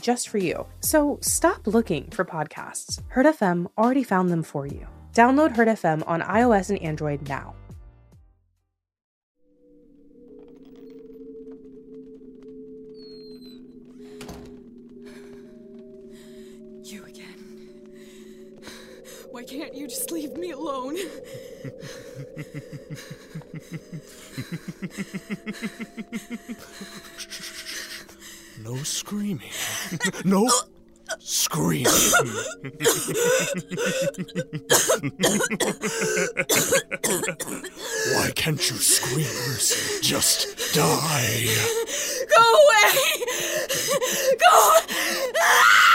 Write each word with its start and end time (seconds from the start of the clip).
just 0.00 0.28
for 0.28 0.38
you. 0.38 0.66
So 0.80 1.18
stop 1.20 1.66
looking 1.66 2.10
for 2.10 2.24
podcasts. 2.24 3.00
Heard 3.08 3.26
FM 3.26 3.66
already 3.78 4.02
found 4.04 4.30
them 4.30 4.42
for 4.42 4.66
you. 4.66 4.86
Download 5.12 5.56
Heard 5.56 5.68
FM 5.68 6.02
on 6.06 6.20
iOS 6.22 6.70
and 6.70 6.80
Android 6.82 7.28
now. 7.28 7.54
You 16.82 17.04
again. 17.04 18.60
Why 19.30 19.42
can't 19.42 19.74
you 19.74 19.88
just 19.88 20.10
leave 20.12 20.36
me 20.36 20.52
alone? 20.52 20.96
No 28.64 28.76
screaming. 28.78 29.50
No 30.24 30.48
screaming. 31.18 31.84
Why 38.12 38.30
can't 38.34 38.70
you 38.70 38.76
screamers 38.76 40.00
just 40.00 40.74
die? 40.74 41.46
Go 42.28 42.42
away! 42.42 42.92
Go! 44.40 44.54
Ah! 45.40 45.85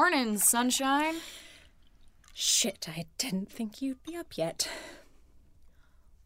Morning, 0.00 0.38
sunshine. 0.38 1.16
Shit, 2.32 2.88
I 2.88 3.04
didn't 3.18 3.52
think 3.52 3.82
you'd 3.82 4.02
be 4.02 4.16
up 4.16 4.38
yet. 4.38 4.66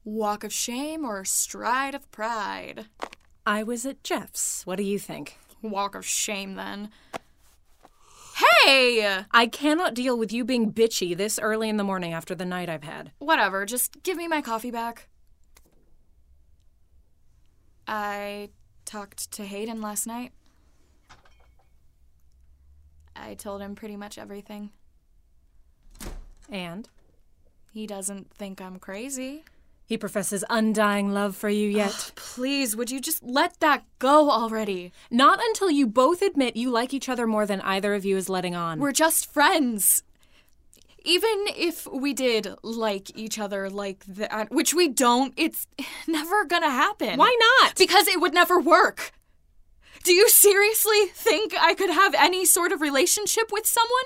Walk 0.04 0.44
of 0.44 0.52
shame 0.52 1.04
or 1.04 1.24
stride 1.24 1.92
of 1.92 2.08
pride? 2.12 2.86
I 3.44 3.64
was 3.64 3.84
at 3.84 4.04
Jeff's. 4.04 4.64
What 4.64 4.76
do 4.76 4.84
you 4.84 5.00
think? 5.00 5.38
Walk 5.60 5.96
of 5.96 6.06
shame, 6.06 6.54
then. 6.54 6.90
Hey! 8.64 9.24
I 9.32 9.46
cannot 9.48 9.94
deal 9.94 10.16
with 10.16 10.32
you 10.32 10.44
being 10.44 10.72
bitchy 10.72 11.16
this 11.16 11.40
early 11.40 11.68
in 11.68 11.76
the 11.76 11.82
morning 11.82 12.12
after 12.12 12.36
the 12.36 12.44
night 12.44 12.68
I've 12.68 12.84
had. 12.84 13.10
Whatever, 13.18 13.66
just 13.66 14.04
give 14.04 14.16
me 14.16 14.28
my 14.28 14.40
coffee 14.40 14.70
back. 14.70 15.08
I 17.88 18.50
talked 18.84 19.32
to 19.32 19.44
Hayden 19.44 19.82
last 19.82 20.06
night. 20.06 20.30
I 23.24 23.34
told 23.34 23.62
him 23.62 23.74
pretty 23.74 23.96
much 23.96 24.18
everything. 24.18 24.70
And? 26.50 26.88
He 27.72 27.86
doesn't 27.86 28.30
think 28.30 28.60
I'm 28.60 28.78
crazy. 28.78 29.44
He 29.86 29.98
professes 29.98 30.44
undying 30.48 31.12
love 31.12 31.34
for 31.36 31.48
you 31.48 31.68
yet. 31.68 31.92
Oh, 31.94 32.10
please, 32.14 32.76
would 32.76 32.90
you 32.90 33.00
just 33.00 33.22
let 33.22 33.60
that 33.60 33.84
go 33.98 34.30
already? 34.30 34.92
Not 35.10 35.40
until 35.42 35.70
you 35.70 35.86
both 35.86 36.22
admit 36.22 36.56
you 36.56 36.70
like 36.70 36.94
each 36.94 37.08
other 37.08 37.26
more 37.26 37.46
than 37.46 37.60
either 37.62 37.94
of 37.94 38.04
you 38.04 38.16
is 38.16 38.28
letting 38.28 38.54
on. 38.54 38.78
We're 38.78 38.92
just 38.92 39.30
friends. 39.30 40.02
Even 41.04 41.44
if 41.48 41.86
we 41.86 42.14
did 42.14 42.54
like 42.62 43.14
each 43.16 43.38
other 43.38 43.68
like 43.68 44.04
that, 44.06 44.50
which 44.50 44.72
we 44.72 44.88
don't, 44.88 45.34
it's 45.36 45.66
never 46.08 46.44
gonna 46.46 46.70
happen. 46.70 47.18
Why 47.18 47.36
not? 47.60 47.76
Because 47.76 48.08
it 48.08 48.20
would 48.20 48.32
never 48.32 48.58
work. 48.58 49.12
Do 50.04 50.12
you 50.12 50.28
seriously 50.28 51.06
think 51.06 51.54
I 51.58 51.74
could 51.74 51.90
have 51.90 52.14
any 52.14 52.44
sort 52.44 52.72
of 52.72 52.80
relationship 52.80 53.50
with 53.50 53.66
someone? 53.66 54.04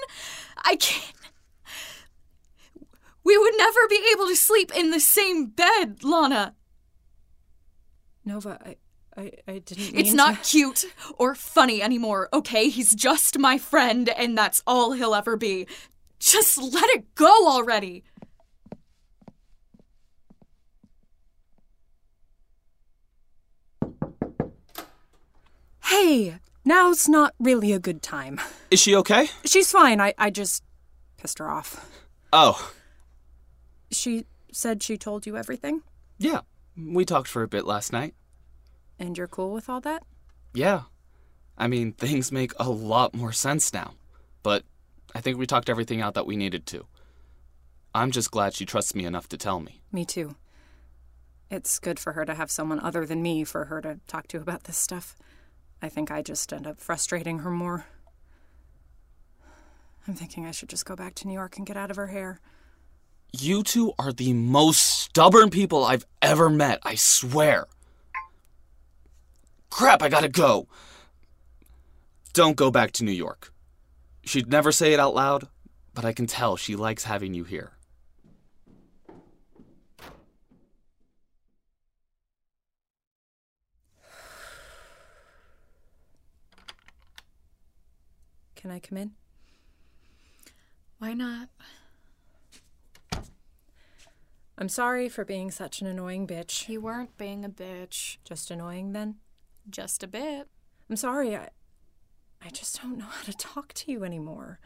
I 0.56 0.76
can't. 0.76 1.12
We 3.24 3.36
would 3.36 3.54
never 3.58 3.80
be 3.90 4.00
able 4.12 4.26
to 4.28 4.36
sleep 4.36 4.72
in 4.74 4.90
the 4.90 5.00
same 5.00 5.46
bed, 5.46 6.02
Lana. 6.02 6.54
Nova, 8.24 8.58
I, 8.64 8.76
I, 9.20 9.32
I 9.46 9.58
didn't. 9.58 9.98
It's 9.98 10.12
not 10.14 10.42
to- 10.44 10.50
cute 10.50 10.84
or 11.18 11.34
funny 11.34 11.82
anymore, 11.82 12.28
okay? 12.32 12.68
He's 12.68 12.94
just 12.94 13.38
my 13.38 13.58
friend, 13.58 14.08
and 14.08 14.38
that's 14.38 14.62
all 14.66 14.92
he'll 14.92 15.14
ever 15.14 15.36
be. 15.36 15.66
Just 16.20 16.56
let 16.58 16.88
it 16.90 17.14
go 17.16 17.48
already. 17.48 18.04
Hey, 25.88 26.38
now's 26.64 27.08
not 27.08 27.34
really 27.38 27.72
a 27.72 27.78
good 27.78 28.02
time. 28.02 28.40
Is 28.70 28.80
she 28.80 28.94
okay? 28.96 29.28
She's 29.44 29.70
fine. 29.70 30.00
I, 30.00 30.14
I 30.18 30.30
just 30.30 30.62
pissed 31.16 31.38
her 31.38 31.50
off. 31.50 31.88
Oh, 32.32 32.72
She 33.90 34.26
said 34.52 34.82
she 34.82 34.98
told 34.98 35.26
you 35.26 35.36
everything, 35.36 35.82
yeah. 36.18 36.40
We 36.76 37.04
talked 37.04 37.28
for 37.28 37.42
a 37.42 37.48
bit 37.48 37.64
last 37.64 37.92
night. 37.92 38.14
and 38.98 39.16
you're 39.16 39.26
cool 39.28 39.52
with 39.52 39.68
all 39.68 39.80
that. 39.80 40.02
Yeah. 40.54 40.82
I 41.56 41.66
mean, 41.68 41.92
things 41.92 42.30
make 42.32 42.52
a 42.58 42.68
lot 42.68 43.14
more 43.14 43.32
sense 43.32 43.72
now. 43.72 43.94
But 44.42 44.64
I 45.14 45.20
think 45.20 45.38
we 45.38 45.46
talked 45.46 45.68
everything 45.70 46.00
out 46.00 46.14
that 46.14 46.26
we 46.26 46.36
needed 46.36 46.66
to. 46.66 46.86
I'm 47.94 48.10
just 48.10 48.30
glad 48.30 48.54
she 48.54 48.64
trusts 48.66 48.94
me 48.94 49.04
enough 49.06 49.28
to 49.30 49.36
tell 49.36 49.58
me. 49.60 49.80
Me 49.90 50.04
too. 50.04 50.36
It's 51.50 51.78
good 51.78 51.98
for 51.98 52.12
her 52.12 52.24
to 52.24 52.34
have 52.34 52.50
someone 52.50 52.78
other 52.80 53.06
than 53.06 53.22
me 53.22 53.42
for 53.44 53.64
her 53.66 53.80
to 53.80 53.98
talk 54.06 54.28
to 54.28 54.36
about 54.38 54.64
this 54.64 54.76
stuff. 54.76 55.16
I 55.80 55.88
think 55.88 56.10
I 56.10 56.22
just 56.22 56.52
end 56.52 56.66
up 56.66 56.80
frustrating 56.80 57.40
her 57.40 57.50
more. 57.50 57.86
I'm 60.06 60.14
thinking 60.14 60.46
I 60.46 60.50
should 60.50 60.68
just 60.68 60.86
go 60.86 60.96
back 60.96 61.14
to 61.16 61.28
New 61.28 61.34
York 61.34 61.56
and 61.56 61.66
get 61.66 61.76
out 61.76 61.90
of 61.90 61.96
her 61.96 62.08
hair. 62.08 62.40
You 63.32 63.62
two 63.62 63.92
are 63.98 64.12
the 64.12 64.32
most 64.32 64.78
stubborn 64.78 65.50
people 65.50 65.84
I've 65.84 66.06
ever 66.22 66.48
met, 66.48 66.80
I 66.82 66.94
swear. 66.94 67.66
Crap, 69.70 70.02
I 70.02 70.08
gotta 70.08 70.28
go. 70.28 70.66
Don't 72.32 72.56
go 72.56 72.70
back 72.70 72.92
to 72.92 73.04
New 73.04 73.12
York. 73.12 73.52
She'd 74.24 74.48
never 74.48 74.72
say 74.72 74.92
it 74.92 75.00
out 75.00 75.14
loud, 75.14 75.48
but 75.94 76.04
I 76.04 76.12
can 76.12 76.26
tell 76.26 76.56
she 76.56 76.74
likes 76.74 77.04
having 77.04 77.34
you 77.34 77.44
here. 77.44 77.72
Can 88.58 88.72
I 88.72 88.80
come 88.80 88.98
in? 88.98 89.12
Why 90.98 91.14
not? 91.14 91.48
I'm 94.58 94.68
sorry 94.68 95.08
for 95.08 95.24
being 95.24 95.52
such 95.52 95.80
an 95.80 95.86
annoying 95.86 96.26
bitch. 96.26 96.68
You 96.68 96.80
weren't 96.80 97.16
being 97.16 97.44
a 97.44 97.48
bitch. 97.48 98.16
Just 98.24 98.50
annoying 98.50 98.94
then? 98.94 99.14
Just 99.70 100.02
a 100.02 100.08
bit. 100.08 100.48
I'm 100.90 100.96
sorry. 100.96 101.36
I 101.36 101.50
I 102.44 102.48
just 102.50 102.82
don't 102.82 102.98
know 102.98 103.04
how 103.04 103.22
to 103.22 103.32
talk 103.32 103.72
to 103.74 103.92
you 103.92 104.02
anymore. 104.02 104.58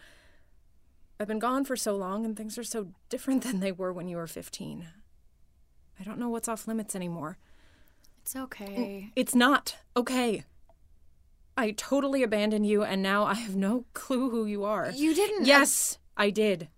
I've 1.21 1.29
been 1.29 1.39
gone 1.39 1.67
for 1.67 1.77
so 1.77 1.95
long 1.95 2.25
and 2.25 2.35
things 2.35 2.57
are 2.57 2.65
so 2.65 2.89
different 3.11 3.43
than 3.43 3.61
they 3.61 3.73
were 3.73 3.93
when 3.93 4.09
you 4.09 4.17
were 4.17 4.27
15. 4.27 4.89
I 6.01 6.03
don't 6.03 6.19
know 6.19 6.31
what's 6.31 6.49
off 6.49 6.67
limits 6.67 6.97
anymore. 6.97 7.37
It's 8.23 8.35
okay. 8.35 9.13
It's 9.15 9.35
not 9.35 9.77
okay. 9.95 10.45
I 11.57 11.73
totally 11.73 12.23
abandoned 12.23 12.67
you 12.67 12.83
and 12.83 13.03
now 13.03 13.25
I 13.25 13.35
have 13.35 13.57
no 13.57 13.85
clue 13.93 14.31
who 14.31 14.47
you 14.47 14.65
are. 14.65 14.91
You 14.91 15.15
didn't. 15.15 15.45
Yes, 15.45 15.99
I 16.17 16.31
did. 16.31 16.69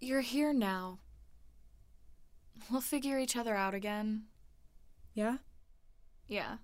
You're 0.00 0.20
here 0.20 0.52
now. 0.52 0.98
We'll 2.70 2.80
figure 2.80 3.18
each 3.18 3.36
other 3.36 3.54
out 3.54 3.74
again. 3.74 4.24
Yeah? 5.14 5.38
Yeah. 6.26 6.56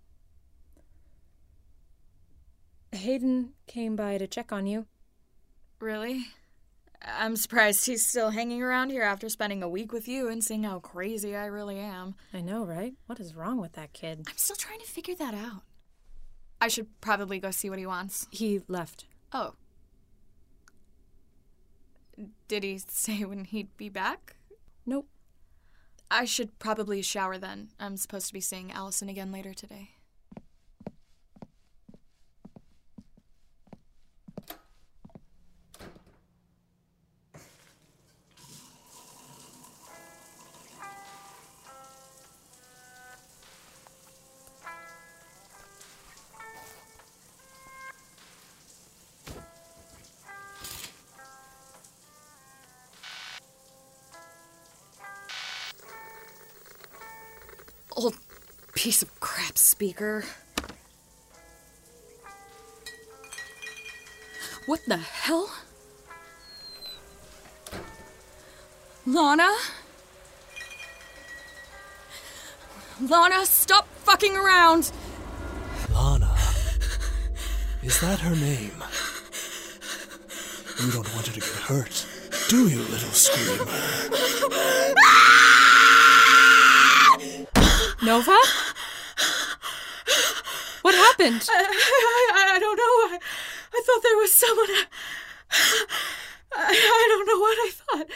Hayden 2.93 3.53
came 3.67 3.97
by 3.97 4.19
to 4.19 4.27
check 4.27 4.53
on 4.53 4.67
you. 4.67 4.87
Really? 5.81 6.27
I'm 7.03 7.37
surprised 7.37 7.87
he's 7.87 8.07
still 8.07 8.31
hanging 8.31 8.63
around 8.63 8.91
here 8.91 9.03
after 9.03 9.29
spending 9.29 9.63
a 9.63 9.69
week 9.69 9.93
with 9.93 10.09
you 10.09 10.29
and 10.29 10.43
seeing 10.43 10.65
how 10.65 10.81
crazy 10.81 11.37
I 11.37 11.47
really 11.47 11.79
am. 11.79 12.17
I 12.35 12.41
know, 12.41 12.65
right? 12.65 12.95
What 13.07 13.21
is 13.21 13.35
wrong 13.35 13.61
with 13.61 13.75
that 13.75 13.93
kid? 13.93 14.25
I'm 14.29 14.37
still 14.37 14.57
trying 14.57 14.81
to 14.81 14.87
figure 14.87 15.15
that 15.15 15.35
out. 15.35 15.63
I 16.61 16.69
should 16.69 16.89
probably 17.01 17.39
go 17.39 17.51
see 17.51 17.71
what 17.71 17.79
he 17.79 17.87
wants. 17.87 18.27
He 18.31 18.63
left. 18.69 19.07
Oh. 19.33 19.55
Did 22.49 22.65
he 22.65 22.79
say 22.79 23.25
when 23.25 23.45
he'd 23.45 23.77
be 23.77 23.89
back? 23.89 24.37
Nope. 24.85 25.09
I 26.11 26.25
should 26.25 26.59
probably 26.59 27.03
shower 27.03 27.39
then. 27.39 27.69
I'm 27.79 27.97
supposed 27.97 28.27
to 28.29 28.33
be 28.33 28.41
seeing 28.41 28.73
Allison 28.73 29.09
again 29.09 29.31
later 29.31 29.55
today. 29.55 29.91
Old 57.99 58.15
piece 58.75 59.03
of 59.03 59.19
crap 59.19 59.59
speaker. 59.59 60.23
What 64.67 64.79
the 64.87 64.99
hell? 64.99 65.51
Lana? 69.05 69.53
Lana, 73.01 73.45
stop 73.45 73.89
fucking 74.05 74.37
around! 74.37 74.93
Lana. 75.93 76.37
Is 77.83 78.01
that 78.01 78.21
her 78.21 78.37
name? 78.37 78.81
You 80.81 80.93
don't 80.93 81.13
want 81.15 81.27
her 81.27 81.33
to 81.33 81.41
get 81.41 81.49
hurt, 81.67 82.07
do 82.49 82.69
you, 82.69 82.79
little 82.79 83.11
screamer? 83.11 83.67
Nova? 88.03 88.39
What 90.83 90.95
happened? 90.95 91.47
I, 91.51 91.65
I, 92.35 92.57
I 92.57 92.59
don't 92.59 92.77
know. 92.77 92.83
I, 92.83 93.19
I 93.75 93.83
thought 93.85 94.03
there 94.03 94.17
was 94.17 94.33
someone. 94.33 94.71
I, 96.57 96.71
I 96.73 97.07
don't 97.11 97.27
know 97.27 97.41
what 97.41 97.59
I 97.59 97.71
thought. 97.75 98.07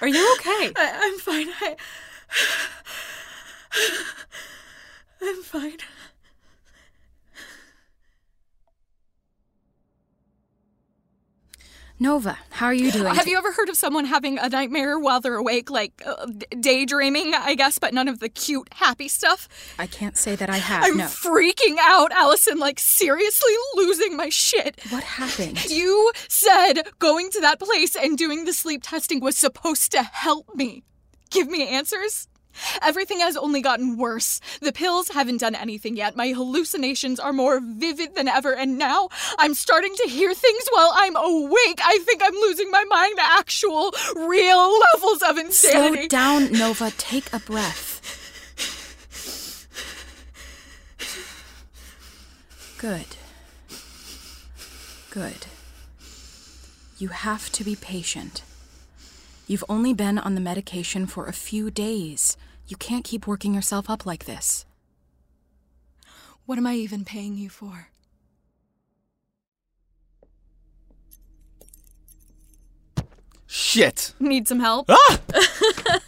Are 0.00 0.08
you 0.08 0.36
okay? 0.36 0.72
I, 0.76 0.92
I'm 1.02 1.18
fine. 1.18 1.48
I, 1.60 1.76
I'm 5.22 5.42
fine. 5.42 5.78
Nova, 12.00 12.38
how 12.50 12.66
are 12.66 12.74
you 12.74 12.92
doing? 12.92 13.12
Have 13.12 13.26
you 13.26 13.36
ever 13.36 13.50
heard 13.50 13.68
of 13.68 13.76
someone 13.76 14.04
having 14.04 14.38
a 14.38 14.48
nightmare 14.48 15.00
while 15.00 15.20
they're 15.20 15.34
awake, 15.34 15.68
like 15.68 16.00
uh, 16.06 16.26
daydreaming, 16.60 17.34
I 17.34 17.56
guess, 17.56 17.80
but 17.80 17.92
none 17.92 18.06
of 18.06 18.20
the 18.20 18.28
cute, 18.28 18.68
happy 18.74 19.08
stuff? 19.08 19.48
I 19.80 19.88
can't 19.88 20.16
say 20.16 20.36
that 20.36 20.48
I 20.48 20.58
have. 20.58 20.84
I'm 20.84 20.98
no. 20.98 21.06
freaking 21.06 21.76
out, 21.80 22.12
Allison, 22.12 22.58
like 22.58 22.78
seriously 22.78 23.52
losing 23.74 24.16
my 24.16 24.28
shit. 24.28 24.80
what 24.90 25.02
happened? 25.02 25.64
You 25.68 26.12
said 26.28 26.82
going 27.00 27.30
to 27.30 27.40
that 27.40 27.58
place 27.58 27.96
and 27.96 28.16
doing 28.16 28.44
the 28.44 28.52
sleep 28.52 28.82
testing 28.84 29.20
was 29.20 29.36
supposed 29.36 29.90
to 29.92 30.02
help 30.04 30.54
me. 30.54 30.84
Give 31.30 31.48
me 31.48 31.66
answers? 31.66 32.28
Everything 32.82 33.20
has 33.20 33.36
only 33.36 33.60
gotten 33.60 33.96
worse. 33.96 34.40
The 34.60 34.72
pills 34.72 35.08
haven't 35.08 35.38
done 35.38 35.54
anything 35.54 35.96
yet. 35.96 36.16
My 36.16 36.28
hallucinations 36.28 37.20
are 37.20 37.32
more 37.32 37.60
vivid 37.60 38.14
than 38.14 38.28
ever, 38.28 38.54
and 38.54 38.78
now 38.78 39.08
I'm 39.38 39.54
starting 39.54 39.94
to 39.96 40.08
hear 40.08 40.34
things 40.34 40.64
while 40.70 40.92
I'm 40.94 41.16
awake. 41.16 41.80
I 41.84 41.98
think 42.04 42.22
I'm 42.22 42.34
losing 42.34 42.70
my 42.70 42.84
mind 42.84 43.18
actual, 43.20 43.92
real 44.16 44.78
levels 44.94 45.22
of 45.22 45.38
insanity. 45.38 46.08
Slow 46.08 46.08
down, 46.08 46.52
Nova. 46.52 46.90
Take 46.92 47.32
a 47.32 47.38
breath. 47.38 47.96
Good. 52.78 53.16
Good. 55.10 55.46
You 56.98 57.08
have 57.08 57.50
to 57.52 57.64
be 57.64 57.74
patient. 57.74 58.42
You've 59.48 59.64
only 59.68 59.94
been 59.94 60.18
on 60.18 60.34
the 60.34 60.40
medication 60.40 61.06
for 61.06 61.26
a 61.26 61.32
few 61.32 61.70
days. 61.70 62.36
You 62.68 62.76
can't 62.76 63.04
keep 63.04 63.26
working 63.26 63.54
yourself 63.54 63.88
up 63.88 64.04
like 64.06 64.26
this. 64.26 64.66
What 66.44 66.58
am 66.58 66.66
I 66.66 66.74
even 66.74 67.04
paying 67.04 67.36
you 67.36 67.48
for? 67.48 67.88
Shit! 73.46 74.12
Need 74.20 74.46
some 74.46 74.60
help? 74.60 74.90
Ah! 74.90 75.20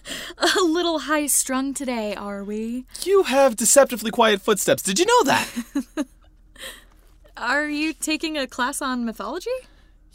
A 0.56 0.60
little 0.62 1.00
high 1.00 1.26
strung 1.26 1.72
today, 1.72 2.14
are 2.14 2.44
we? 2.44 2.84
You 3.02 3.22
have 3.24 3.56
deceptively 3.56 4.10
quiet 4.10 4.42
footsteps. 4.42 4.82
Did 4.82 4.98
you 4.98 5.06
know 5.06 5.24
that? 5.24 5.48
Are 7.36 7.68
you 7.68 7.94
taking 7.94 8.36
a 8.36 8.46
class 8.46 8.82
on 8.82 9.04
mythology? 9.04 9.50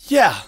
yeah. 0.08 0.42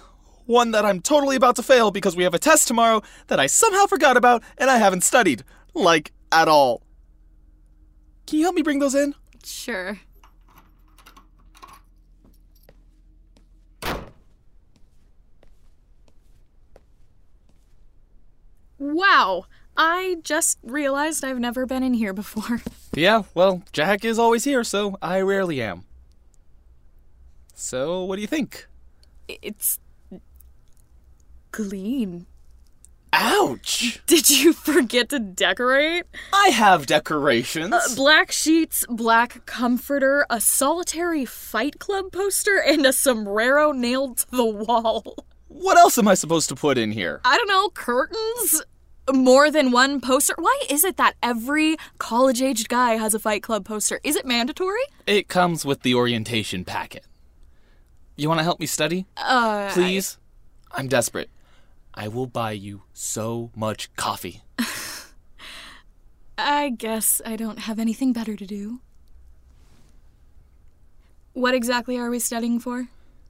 One 0.45 0.71
that 0.71 0.85
I'm 0.85 1.01
totally 1.01 1.35
about 1.35 1.57
to 1.57 1.63
fail 1.63 1.91
because 1.91 2.15
we 2.15 2.23
have 2.23 2.33
a 2.33 2.39
test 2.39 2.69
tomorrow 2.69 3.01
that 3.27 3.37
I 3.37 3.47
somehow 3.47 3.85
forgot 3.85 4.15
about 4.15 4.43
and 4.57 4.69
I 4.69 4.77
haven't 4.77 5.03
studied. 5.03 5.43
Like, 5.77 6.11
at 6.31 6.47
all. 6.47 6.81
Can 8.25 8.39
you 8.39 8.45
help 8.45 8.55
me 8.55 8.63
bring 8.63 8.79
those 8.79 8.95
in? 8.95 9.13
Sure. 9.43 9.99
Wow, 18.79 19.45
I 19.75 20.17
just 20.23 20.59
realized 20.63 21.23
I've 21.23 21.39
never 21.39 21.65
been 21.65 21.83
in 21.83 21.93
here 21.93 22.13
before. 22.13 22.61
Yeah, 22.95 23.23
well, 23.35 23.61
Jack 23.73 24.03
is 24.03 24.17
always 24.17 24.43
here, 24.43 24.63
so 24.63 24.97
I 25.03 25.21
rarely 25.21 25.61
am. 25.61 25.83
So, 27.53 28.03
what 28.05 28.15
do 28.15 28.21
you 28.21 28.27
think? 28.27 28.65
It's 29.27 29.77
clean. 31.51 32.25
Ouch! 33.13 34.01
Did 34.05 34.29
you 34.29 34.53
forget 34.53 35.09
to 35.09 35.19
decorate? 35.19 36.03
I 36.33 36.49
have 36.49 36.85
decorations. 36.85 37.73
Uh, 37.73 37.79
black 37.95 38.31
sheets, 38.31 38.85
black 38.89 39.45
comforter, 39.45 40.25
a 40.29 40.39
solitary 40.41 41.25
Fight 41.25 41.79
Club 41.79 42.11
poster, 42.11 42.57
and 42.61 42.85
a 42.85 42.93
sombrero 42.93 43.71
nailed 43.71 44.17
to 44.19 44.31
the 44.31 44.45
wall. 44.45 45.15
what 45.47 45.77
else 45.77 45.97
am 45.97 46.07
I 46.07 46.13
supposed 46.13 46.49
to 46.49 46.55
put 46.55 46.77
in 46.77 46.91
here? 46.91 47.21
I 47.23 47.37
don't 47.37 47.47
know, 47.47 47.69
curtains? 47.69 48.61
More 49.13 49.49
than 49.49 49.71
one 49.71 50.01
poster? 50.01 50.35
Why 50.37 50.61
is 50.69 50.83
it 50.83 50.97
that 50.97 51.15
every 51.23 51.77
college 51.97 52.41
aged 52.41 52.67
guy 52.67 52.95
has 52.95 53.13
a 53.13 53.19
Fight 53.19 53.41
Club 53.41 53.63
poster? 53.65 54.01
Is 54.03 54.17
it 54.17 54.25
mandatory? 54.25 54.81
It 55.05 55.29
comes 55.29 55.63
with 55.63 55.81
the 55.83 55.95
orientation 55.95 56.65
packet. 56.65 57.05
You 58.17 58.27
want 58.27 58.39
to 58.39 58.43
help 58.43 58.59
me 58.59 58.65
study? 58.65 59.05
Uh, 59.15 59.69
Please? 59.71 60.17
I'm 60.71 60.87
desperate. 60.89 61.29
I 61.97 62.07
will 62.07 62.27
buy 62.27 62.51
you 62.51 62.83
so 62.93 63.49
much 63.55 63.93
coffee. 63.95 64.43
I 66.37 66.69
guess 66.69 67.23
I 67.25 67.35
don't 67.35 67.57
have 67.59 67.79
anything 67.79 68.13
better 68.13 68.35
to 68.35 68.45
do. 68.45 68.81
What 71.33 71.55
exactly 71.55 71.97
are 71.97 72.11
we 72.11 72.19
studying 72.19 72.59
for? 72.59 72.87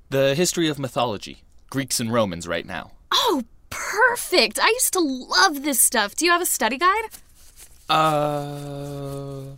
The 0.10 0.36
history 0.36 0.68
of 0.68 0.78
mythology. 0.78 1.44
Greeks 1.70 2.02
and 2.02 2.12
Romans 2.12 2.46
right 2.46 2.66
now. 2.66 2.92
Oh, 3.14 3.44
perfect! 3.70 4.60
I 4.62 4.68
used 4.68 4.92
to 4.94 5.00
love 5.00 5.64
this 5.64 5.80
stuff. 5.80 6.16
Do 6.16 6.26
you 6.26 6.32
have 6.32 6.42
a 6.42 6.46
study 6.46 6.78
guide? 6.78 7.06
Uh. 7.90 9.56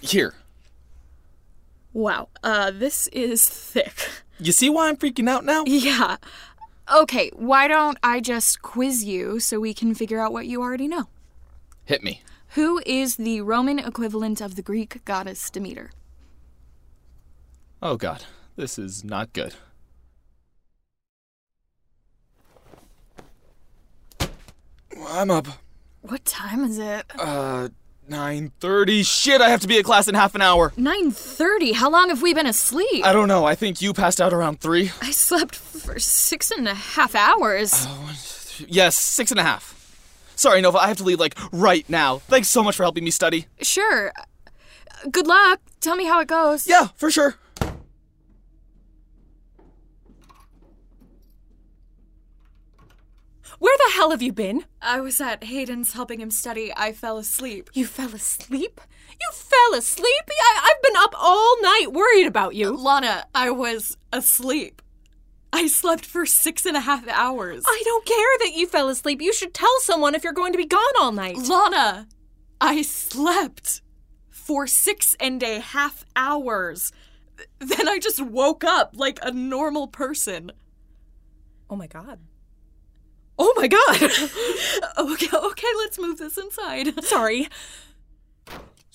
Here. 0.00 0.34
Wow, 1.92 2.28
uh, 2.42 2.70
this 2.70 3.08
is 3.08 3.48
thick. 3.48 4.08
You 4.38 4.52
see 4.52 4.68
why 4.68 4.88
I'm 4.88 4.96
freaking 4.96 5.28
out 5.28 5.44
now? 5.44 5.64
Yeah. 5.66 6.16
Okay, 6.92 7.30
why 7.34 7.66
don't 7.66 7.98
I 8.02 8.20
just 8.20 8.60
quiz 8.60 9.04
you 9.04 9.40
so 9.40 9.58
we 9.58 9.72
can 9.72 9.94
figure 9.94 10.20
out 10.20 10.32
what 10.32 10.46
you 10.46 10.60
already 10.60 10.86
know? 10.86 11.08
Hit 11.84 12.02
me. 12.02 12.22
Who 12.48 12.80
is 12.84 13.16
the 13.16 13.40
Roman 13.40 13.78
equivalent 13.78 14.40
of 14.40 14.54
the 14.54 14.62
Greek 14.62 15.04
goddess 15.04 15.48
Demeter? 15.50 15.92
Oh 17.82 17.96
god, 17.96 18.24
this 18.56 18.78
is 18.78 19.02
not 19.02 19.32
good. 19.32 19.54
I'm 25.08 25.30
up. 25.30 25.48
What 26.02 26.24
time 26.24 26.64
is 26.64 26.78
it? 26.78 27.06
Uh, 27.18 27.68
9:30. 28.08 29.02
Shit, 29.06 29.40
I 29.40 29.48
have 29.48 29.60
to 29.60 29.68
be 29.68 29.78
at 29.78 29.84
class 29.84 30.08
in 30.08 30.14
half 30.14 30.34
an 30.34 30.42
hour. 30.42 30.72
9:30. 30.76 31.72
How 31.74 31.90
long 31.90 32.08
have 32.10 32.22
we 32.22 32.34
been 32.34 32.46
asleep? 32.46 33.04
I 33.04 33.12
don't 33.12 33.28
know. 33.28 33.44
I 33.44 33.54
think 33.54 33.80
you 33.80 33.92
passed 33.94 34.20
out 34.20 34.32
around 34.32 34.60
three. 34.60 34.90
I 35.00 35.10
slept 35.10 35.54
for 35.56 35.98
six 35.98 36.50
and 36.50 36.68
a 36.68 36.74
half 36.74 37.14
hours. 37.14 37.72
Oh, 37.88 38.12
Yes, 38.68 38.96
six 38.96 39.30
and 39.32 39.40
a 39.40 39.42
half. 39.42 39.74
Sorry, 40.36 40.60
Nova. 40.60 40.78
I 40.78 40.86
have 40.88 40.96
to 40.98 41.04
leave 41.04 41.18
like 41.18 41.36
right 41.52 41.88
now. 41.88 42.18
Thanks 42.18 42.48
so 42.48 42.62
much 42.62 42.76
for 42.76 42.82
helping 42.84 43.04
me 43.04 43.10
study. 43.10 43.46
Sure. 43.62 44.12
Good 45.10 45.26
luck. 45.26 45.60
Tell 45.80 45.96
me 45.96 46.04
how 46.06 46.20
it 46.20 46.28
goes. 46.28 46.66
Yeah, 46.66 46.88
for 46.96 47.10
sure. 47.10 47.36
Hell 54.04 54.10
have 54.10 54.20
you 54.20 54.34
been? 54.34 54.62
I 54.82 55.00
was 55.00 55.18
at 55.18 55.44
Hayden's 55.44 55.94
helping 55.94 56.20
him 56.20 56.30
study. 56.30 56.70
I 56.76 56.92
fell 56.92 57.16
asleep. 57.16 57.70
You 57.72 57.86
fell 57.86 58.14
asleep? 58.14 58.78
You 59.08 59.30
fell 59.32 59.78
asleep? 59.78 60.24
I- 60.30 60.60
I've 60.70 60.82
been 60.82 60.96
up 60.98 61.14
all 61.18 61.56
night 61.62 61.86
worried 61.90 62.26
about 62.26 62.54
you. 62.54 62.76
Lana, 62.76 63.24
I 63.34 63.48
was 63.50 63.96
asleep. 64.12 64.82
I 65.54 65.68
slept 65.68 66.04
for 66.04 66.26
six 66.26 66.66
and 66.66 66.76
a 66.76 66.80
half 66.80 67.08
hours. 67.08 67.64
I 67.66 67.80
don't 67.86 68.04
care 68.04 68.38
that 68.40 68.52
you 68.54 68.66
fell 68.66 68.90
asleep. 68.90 69.22
You 69.22 69.32
should 69.32 69.54
tell 69.54 69.74
someone 69.80 70.14
if 70.14 70.22
you're 70.22 70.34
going 70.34 70.52
to 70.52 70.58
be 70.58 70.66
gone 70.66 70.92
all 71.00 71.12
night. 71.12 71.38
Lana, 71.38 72.06
I 72.60 72.82
slept 72.82 73.80
for 74.28 74.66
six 74.66 75.16
and 75.18 75.42
a 75.42 75.60
half 75.60 76.04
hours. 76.14 76.92
Then 77.58 77.88
I 77.88 77.98
just 77.98 78.20
woke 78.20 78.64
up 78.64 78.90
like 78.96 79.18
a 79.22 79.30
normal 79.30 79.88
person. 79.88 80.52
Oh 81.70 81.76
my 81.76 81.86
god. 81.86 82.18
Oh 83.38 83.52
my 83.56 83.68
god. 83.68 84.12
Okay, 84.96 85.28
okay, 85.36 85.66
let's 85.78 85.98
move 85.98 86.18
this 86.18 86.38
inside. 86.38 87.04
Sorry. 87.04 87.48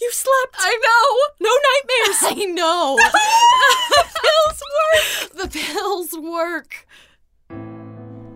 You 0.02 0.12
slept. 0.12 0.56
I 0.58 0.78
know. 0.86 1.48
No 1.48 1.56
nightmares. 1.70 2.20
I 2.24 2.46
know. 2.46 2.98
the 3.90 4.10
pills 4.22 4.64
work. 4.80 5.52
The 5.52 5.60
pills 5.60 6.18
work. 6.18 6.88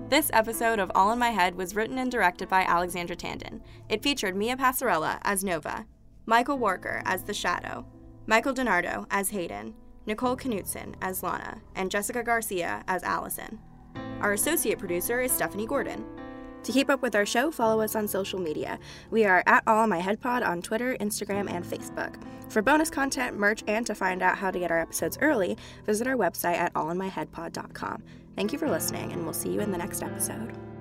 This 0.10 0.30
episode 0.34 0.80
of 0.80 0.92
All 0.94 1.12
in 1.12 1.20
My 1.20 1.30
Head 1.30 1.56
was 1.56 1.76
written 1.76 1.98
and 1.98 2.12
directed 2.12 2.50
by 2.50 2.64
Alexandra 2.64 3.16
Tandon. 3.16 3.62
It 3.90 4.04
featured 4.04 4.36
Mia 4.36 4.58
Passarella 4.58 5.20
as 5.24 5.44
Nova, 5.44 5.86
Michael 6.26 6.58
Walker 6.58 7.02
as 7.06 7.24
The 7.24 7.34
Shadow, 7.34 7.86
Michael 8.28 8.54
DiNardo 8.54 9.06
as 9.10 9.30
Hayden, 9.30 9.74
Nicole 10.06 10.36
Knutson 10.36 10.96
as 11.02 11.24
Lana, 11.24 11.62
and 11.76 11.90
Jessica 11.90 12.24
Garcia 12.24 12.84
as 12.88 13.04
Allison. 13.04 13.60
Our 14.24 14.32
associate 14.32 14.80
producer 14.80 15.20
is 15.20 15.34
Stephanie 15.34 15.68
Gordon. 15.68 16.06
To 16.64 16.72
keep 16.72 16.90
up 16.90 17.02
with 17.02 17.14
our 17.14 17.26
show, 17.26 17.52
follow 17.52 17.82
us 17.82 17.94
on 17.94 18.08
social 18.08 18.40
media. 18.40 18.80
We 19.12 19.26
are 19.26 19.44
at 19.46 19.64
All 19.68 19.86
My 19.86 20.00
Head 20.00 20.22
Pod 20.22 20.44
on 20.44 20.62
Twitter, 20.62 20.96
Instagram, 21.02 21.52
and 21.52 21.66
Facebook. 21.66 22.16
For 22.50 22.62
bonus 22.62 22.90
content, 22.90 23.38
merch, 23.38 23.66
and 23.68 23.86
to 23.86 23.94
find 23.94 24.24
out 24.24 24.38
how 24.38 24.50
to 24.50 24.60
get 24.60 24.72
our 24.72 24.80
episodes 24.80 25.18
early, 25.20 25.58
visit 25.86 26.08
our 26.08 26.16
website 26.16 26.56
at 26.56 26.74
allinmyheadpod.com. 26.74 28.04
Thank 28.38 28.54
you 28.54 28.60
for 28.60 28.70
listening, 28.70 29.12
and 29.12 29.26
we'll 29.26 29.34
see 29.34 29.50
you 29.50 29.60
in 29.60 29.72
the 29.72 29.78
next 29.78 30.02
episode. 30.02 30.73